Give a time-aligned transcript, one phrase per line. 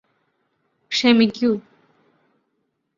[0.91, 1.51] ക്ഷമിക്കൂ